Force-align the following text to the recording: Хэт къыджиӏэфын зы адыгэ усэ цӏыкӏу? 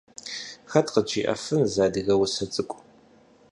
Хэт 0.71 0.87
къыджиӏэфын 0.93 1.61
зы 1.71 1.79
адыгэ 1.85 2.15
усэ 2.23 2.45
цӏыкӏу? 2.53 2.79